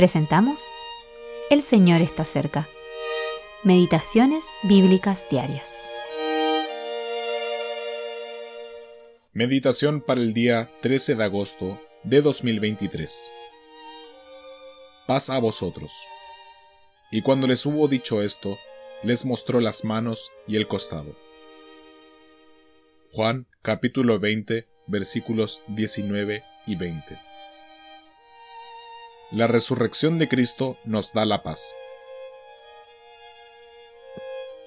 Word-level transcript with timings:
Presentamos 0.00 0.62
El 1.50 1.62
Señor 1.62 2.00
está 2.00 2.24
cerca. 2.24 2.66
Meditaciones 3.64 4.46
Bíblicas 4.62 5.26
Diarias. 5.28 5.76
Meditación 9.34 10.00
para 10.00 10.22
el 10.22 10.32
día 10.32 10.70
13 10.80 11.16
de 11.16 11.24
agosto 11.24 11.78
de 12.02 12.22
2023. 12.22 13.30
Paz 15.06 15.28
a 15.28 15.38
vosotros. 15.38 15.92
Y 17.10 17.20
cuando 17.20 17.46
les 17.46 17.66
hubo 17.66 17.86
dicho 17.86 18.22
esto, 18.22 18.56
les 19.02 19.26
mostró 19.26 19.60
las 19.60 19.84
manos 19.84 20.32
y 20.46 20.56
el 20.56 20.66
costado. 20.66 21.14
Juan 23.12 23.46
capítulo 23.60 24.18
20 24.18 24.66
versículos 24.86 25.62
19 25.68 26.42
y 26.66 26.74
20. 26.76 27.29
La 29.32 29.46
resurrección 29.46 30.18
de 30.18 30.26
Cristo 30.26 30.76
nos 30.84 31.12
da 31.12 31.24
la 31.24 31.44
paz. 31.44 31.72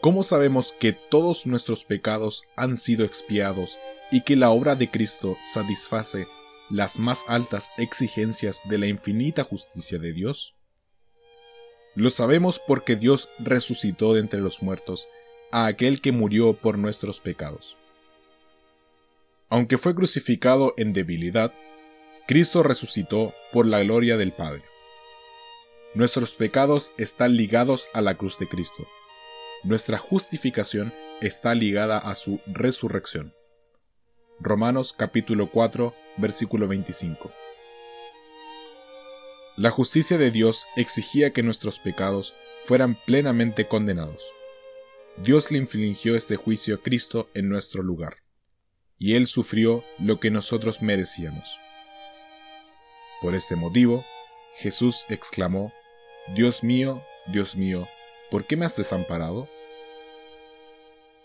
¿Cómo 0.00 0.22
sabemos 0.22 0.70
que 0.70 0.92
todos 0.92 1.48
nuestros 1.48 1.84
pecados 1.84 2.44
han 2.54 2.76
sido 2.76 3.04
expiados 3.04 3.80
y 4.12 4.20
que 4.20 4.36
la 4.36 4.50
obra 4.50 4.76
de 4.76 4.88
Cristo 4.88 5.36
satisface 5.52 6.28
las 6.70 7.00
más 7.00 7.24
altas 7.26 7.72
exigencias 7.76 8.60
de 8.68 8.78
la 8.78 8.86
infinita 8.86 9.42
justicia 9.42 9.98
de 9.98 10.12
Dios? 10.12 10.54
Lo 11.96 12.10
sabemos 12.10 12.60
porque 12.60 12.94
Dios 12.94 13.30
resucitó 13.40 14.14
de 14.14 14.20
entre 14.20 14.40
los 14.40 14.62
muertos 14.62 15.08
a 15.50 15.66
aquel 15.66 16.00
que 16.00 16.12
murió 16.12 16.52
por 16.52 16.78
nuestros 16.78 17.20
pecados. 17.20 17.76
Aunque 19.48 19.76
fue 19.76 19.96
crucificado 19.96 20.72
en 20.76 20.92
debilidad, 20.92 21.52
Cristo 22.26 22.62
resucitó 22.62 23.34
por 23.52 23.66
la 23.66 23.82
gloria 23.82 24.16
del 24.16 24.30
Padre. 24.30 24.62
Nuestros 25.94 26.36
pecados 26.36 26.92
están 26.96 27.36
ligados 27.36 27.88
a 27.94 28.00
la 28.00 28.14
cruz 28.14 28.38
de 28.38 28.48
Cristo. 28.48 28.86
Nuestra 29.64 29.98
justificación 29.98 30.94
está 31.20 31.54
ligada 31.56 31.98
a 31.98 32.14
su 32.14 32.40
resurrección. 32.46 33.34
Romanos 34.38 34.94
capítulo 34.96 35.50
4, 35.50 35.94
versículo 36.16 36.68
25. 36.68 37.32
La 39.56 39.70
justicia 39.70 40.16
de 40.16 40.30
Dios 40.30 40.66
exigía 40.76 41.32
que 41.32 41.42
nuestros 41.42 41.80
pecados 41.80 42.34
fueran 42.66 42.96
plenamente 43.04 43.66
condenados. 43.66 44.32
Dios 45.16 45.50
le 45.50 45.58
infligió 45.58 46.14
este 46.14 46.36
juicio 46.36 46.76
a 46.76 46.78
Cristo 46.78 47.28
en 47.34 47.48
nuestro 47.48 47.82
lugar, 47.82 48.18
y 48.98 49.14
Él 49.16 49.26
sufrió 49.26 49.84
lo 49.98 50.20
que 50.20 50.30
nosotros 50.30 50.82
merecíamos. 50.82 51.58
Por 53.22 53.36
este 53.36 53.54
motivo, 53.54 54.04
Jesús 54.56 55.06
exclamó, 55.08 55.72
Dios 56.34 56.64
mío, 56.64 57.00
Dios 57.26 57.54
mío, 57.54 57.86
¿por 58.32 58.44
qué 58.44 58.56
me 58.56 58.66
has 58.66 58.76
desamparado? 58.76 59.48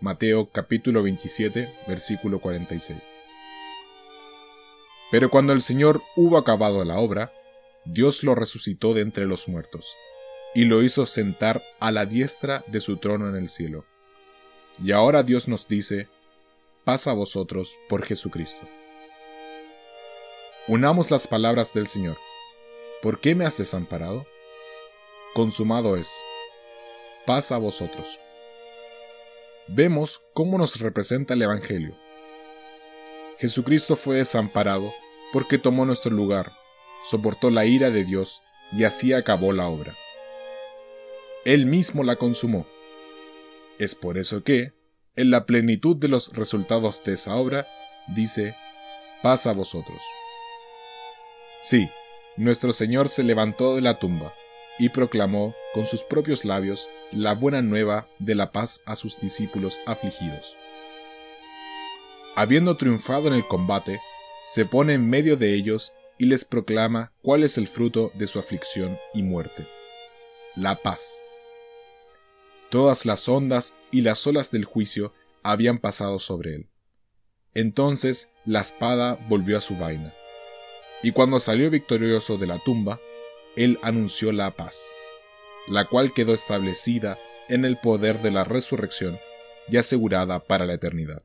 Mateo 0.00 0.50
capítulo 0.50 1.02
27, 1.02 1.74
versículo 1.88 2.38
46. 2.38 3.14
Pero 5.10 5.30
cuando 5.30 5.54
el 5.54 5.62
Señor 5.62 6.02
hubo 6.16 6.36
acabado 6.36 6.84
la 6.84 6.98
obra, 6.98 7.32
Dios 7.86 8.22
lo 8.24 8.34
resucitó 8.34 8.92
de 8.92 9.00
entre 9.00 9.24
los 9.24 9.48
muertos, 9.48 9.94
y 10.54 10.66
lo 10.66 10.82
hizo 10.82 11.06
sentar 11.06 11.62
a 11.80 11.92
la 11.92 12.04
diestra 12.04 12.62
de 12.66 12.80
su 12.80 12.98
trono 12.98 13.30
en 13.30 13.36
el 13.36 13.48
cielo. 13.48 13.86
Y 14.84 14.92
ahora 14.92 15.22
Dios 15.22 15.48
nos 15.48 15.66
dice, 15.66 16.08
pasa 16.84 17.12
a 17.12 17.14
vosotros 17.14 17.78
por 17.88 18.04
Jesucristo. 18.04 18.66
Unamos 20.68 21.10
las 21.10 21.26
palabras 21.26 21.72
del 21.72 21.86
Señor. 21.86 22.16
¿Por 23.02 23.20
qué 23.20 23.34
me 23.34 23.44
has 23.44 23.56
desamparado? 23.56 24.26
Consumado 25.34 25.96
es. 25.96 26.10
Pasa 27.24 27.56
a 27.56 27.58
vosotros. 27.58 28.18
Vemos 29.68 30.22
cómo 30.34 30.58
nos 30.58 30.80
representa 30.80 31.34
el 31.34 31.42
Evangelio. 31.42 31.96
Jesucristo 33.38 33.96
fue 33.96 34.16
desamparado 34.16 34.92
porque 35.32 35.58
tomó 35.58 35.84
nuestro 35.84 36.10
lugar 36.10 36.52
soportó 37.06 37.50
la 37.50 37.64
ira 37.64 37.90
de 37.90 38.04
Dios 38.04 38.42
y 38.72 38.84
así 38.84 39.12
acabó 39.12 39.52
la 39.52 39.68
obra. 39.68 39.94
Él 41.44 41.66
mismo 41.66 42.02
la 42.02 42.16
consumó. 42.16 42.66
Es 43.78 43.94
por 43.94 44.18
eso 44.18 44.42
que, 44.42 44.72
en 45.14 45.30
la 45.30 45.46
plenitud 45.46 45.96
de 45.96 46.08
los 46.08 46.32
resultados 46.34 47.04
de 47.04 47.14
esa 47.14 47.36
obra, 47.36 47.66
dice, 48.08 48.56
pasa 49.22 49.50
a 49.50 49.54
vosotros. 49.54 50.00
Sí, 51.68 51.90
nuestro 52.36 52.72
Señor 52.72 53.08
se 53.08 53.24
levantó 53.24 53.74
de 53.74 53.80
la 53.80 53.98
tumba 53.98 54.32
y 54.78 54.90
proclamó 54.90 55.52
con 55.74 55.84
sus 55.84 56.04
propios 56.04 56.44
labios 56.44 56.88
la 57.10 57.34
buena 57.34 57.60
nueva 57.60 58.06
de 58.20 58.36
la 58.36 58.52
paz 58.52 58.82
a 58.86 58.94
sus 58.94 59.20
discípulos 59.20 59.80
afligidos. 59.84 60.56
Habiendo 62.36 62.76
triunfado 62.76 63.26
en 63.26 63.34
el 63.34 63.44
combate, 63.44 63.98
se 64.44 64.64
pone 64.64 64.94
en 64.94 65.10
medio 65.10 65.36
de 65.36 65.54
ellos 65.54 65.92
y 66.18 66.26
les 66.26 66.44
proclama 66.44 67.10
cuál 67.20 67.42
es 67.42 67.58
el 67.58 67.66
fruto 67.66 68.12
de 68.14 68.28
su 68.28 68.38
aflicción 68.38 68.96
y 69.12 69.24
muerte. 69.24 69.66
La 70.54 70.76
paz. 70.76 71.20
Todas 72.70 73.04
las 73.04 73.28
ondas 73.28 73.74
y 73.90 74.02
las 74.02 74.24
olas 74.28 74.52
del 74.52 74.66
juicio 74.66 75.12
habían 75.42 75.78
pasado 75.78 76.20
sobre 76.20 76.54
él. 76.54 76.70
Entonces 77.54 78.30
la 78.44 78.60
espada 78.60 79.18
volvió 79.28 79.58
a 79.58 79.60
su 79.60 79.76
vaina. 79.76 80.14
Y 81.02 81.12
cuando 81.12 81.40
salió 81.40 81.70
victorioso 81.70 82.38
de 82.38 82.46
la 82.46 82.58
tumba, 82.58 83.00
él 83.56 83.78
anunció 83.82 84.32
la 84.32 84.50
paz, 84.52 84.94
la 85.68 85.84
cual 85.84 86.12
quedó 86.12 86.34
establecida 86.34 87.18
en 87.48 87.64
el 87.64 87.76
poder 87.76 88.20
de 88.22 88.30
la 88.30 88.44
resurrección 88.44 89.18
y 89.68 89.76
asegurada 89.76 90.40
para 90.40 90.66
la 90.66 90.74
eternidad. 90.74 91.22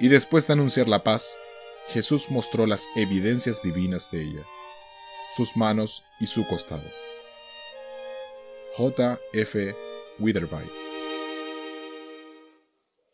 Y 0.00 0.08
después 0.08 0.46
de 0.46 0.54
anunciar 0.54 0.88
la 0.88 1.04
paz, 1.04 1.38
Jesús 1.88 2.30
mostró 2.30 2.66
las 2.66 2.86
evidencias 2.96 3.62
divinas 3.62 4.10
de 4.10 4.22
ella, 4.22 4.42
sus 5.36 5.56
manos 5.56 6.04
y 6.20 6.26
su 6.26 6.46
costado. 6.46 6.88
J. 8.76 9.20
F. 9.32 9.74
Witherby 10.18 10.83